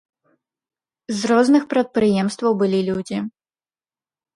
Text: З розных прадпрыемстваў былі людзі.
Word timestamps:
З 1.19 1.31
розных 1.33 1.63
прадпрыемстваў 1.75 2.51
былі 2.67 2.79
людзі. 2.93 3.17